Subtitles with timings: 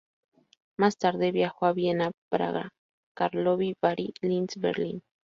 [0.79, 2.69] Más tarde viajó a Viena, Praga,
[3.15, 5.03] Karlovy Vary, Linz y Berlín.